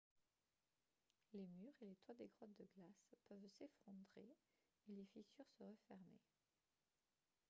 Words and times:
les 1.35 1.45
murs 1.45 1.75
et 1.79 1.85
les 1.85 1.95
toits 1.97 2.15
des 2.15 2.25
grottes 2.35 2.57
de 2.57 2.67
glace 2.75 3.05
peuvent 3.27 3.37
s'effondrer 3.59 4.35
et 4.87 4.93
les 4.95 5.05
fissures 5.13 5.45
se 5.59 5.61
refermer 5.63 6.17